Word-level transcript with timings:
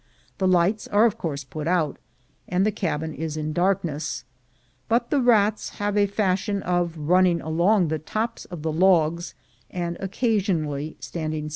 The 0.39 0.47
lights 0.47 0.87
are 0.87 1.05
of 1.05 1.19
course 1.19 1.43
put 1.43 1.67
out, 1.67 1.97
and 2.47 2.65
the 2.65 2.71
cabin 2.71 3.13
is 3.13 3.37
in 3.37 3.53
dark 3.53 3.83
ness; 3.83 4.23
but 4.89 5.11
the 5.11 5.21
rats 5.21 5.77
have 5.77 5.95
a 5.95 6.07
fashion 6.07 6.63
of 6.63 6.97
running 6.97 7.39
along 7.39 7.89
the 7.89 7.99
tops 7.99 8.45
of 8.45 8.63
the 8.63 8.73
logs, 8.73 9.35
and 9.69 9.97
occasionally 9.99 10.97
standing 10.99 11.49
still. 11.49 11.49